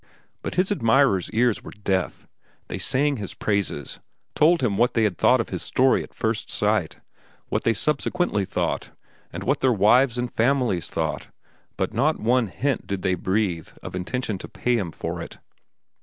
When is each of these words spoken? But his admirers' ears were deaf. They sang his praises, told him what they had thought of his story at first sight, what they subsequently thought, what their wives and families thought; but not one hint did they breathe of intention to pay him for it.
But 0.41 0.55
his 0.55 0.71
admirers' 0.71 1.29
ears 1.29 1.63
were 1.63 1.69
deaf. 1.83 2.25
They 2.69 2.79
sang 2.79 3.17
his 3.17 3.35
praises, 3.35 3.99
told 4.33 4.63
him 4.63 4.75
what 4.75 4.95
they 4.95 5.03
had 5.03 5.15
thought 5.15 5.39
of 5.39 5.49
his 5.49 5.61
story 5.61 6.01
at 6.01 6.15
first 6.15 6.49
sight, 6.49 6.97
what 7.49 7.65
they 7.65 7.73
subsequently 7.73 8.43
thought, 8.43 8.89
what 9.41 9.59
their 9.59 9.71
wives 9.71 10.17
and 10.17 10.33
families 10.33 10.87
thought; 10.89 11.27
but 11.77 11.93
not 11.93 12.19
one 12.19 12.47
hint 12.47 12.87
did 12.87 13.03
they 13.03 13.13
breathe 13.13 13.67
of 13.83 13.95
intention 13.95 14.39
to 14.39 14.47
pay 14.47 14.75
him 14.75 14.91
for 14.91 15.21
it. 15.21 15.37